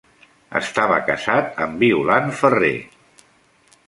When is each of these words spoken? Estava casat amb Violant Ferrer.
Estava 0.59 0.95
casat 1.09 1.61
amb 1.65 1.83
Violant 1.85 2.33
Ferrer. 2.39 2.73